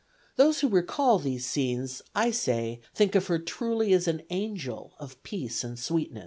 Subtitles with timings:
[0.35, 5.21] Those who recall these scenes I say think of her truly as an angel of
[5.21, 6.19] peace and sweetness.